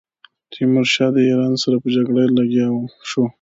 [0.51, 2.67] تیمورشاه د ایران سره په جګړه لګیا
[3.09, 3.23] شو.